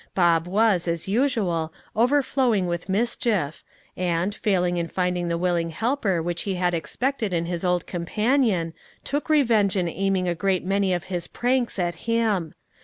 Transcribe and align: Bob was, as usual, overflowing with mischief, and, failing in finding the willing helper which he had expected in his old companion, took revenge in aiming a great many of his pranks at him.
Bob 0.15 0.47
was, 0.47 0.87
as 0.87 1.07
usual, 1.07 1.71
overflowing 1.95 2.65
with 2.65 2.89
mischief, 2.89 3.63
and, 3.95 4.33
failing 4.33 4.77
in 4.77 4.87
finding 4.87 5.27
the 5.27 5.37
willing 5.37 5.69
helper 5.69 6.23
which 6.23 6.41
he 6.41 6.55
had 6.55 6.73
expected 6.73 7.31
in 7.33 7.45
his 7.45 7.63
old 7.63 7.85
companion, 7.85 8.73
took 9.03 9.29
revenge 9.29 9.77
in 9.77 9.87
aiming 9.87 10.27
a 10.27 10.33
great 10.33 10.65
many 10.65 10.91
of 10.91 11.03
his 11.03 11.27
pranks 11.27 11.77
at 11.77 11.93
him. 12.09 12.55